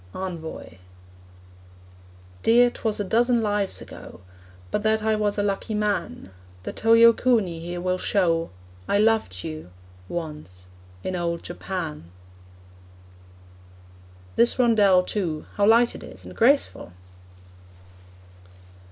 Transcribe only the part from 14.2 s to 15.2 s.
This rondel,